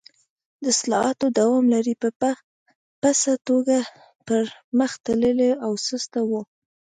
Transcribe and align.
د 0.61 0.63
اصلاحاتو 0.73 1.25
دوام 1.39 1.65
لړۍ 1.73 1.95
په 2.01 2.09
پڅه 3.01 3.33
توګه 3.47 3.77
پر 4.27 4.43
مخ 4.77 4.91
تلله 5.05 5.51
او 5.65 5.71
سست 5.87 6.13
و. 6.29 6.31